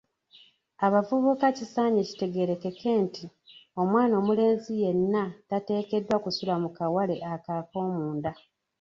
Abavubuka 0.85 1.45
kisaanye 1.57 2.01
kitegeerekeke 2.09 2.89
nti, 3.05 3.25
omwana 3.81 4.13
omulenzi 4.21 4.71
yenna 4.81 5.23
tateekeddwa 5.49 6.17
kusula 6.23 6.55
mu 6.63 6.69
kawale 6.77 7.15
ako 7.31 7.49
ak'omunda. 7.59 8.31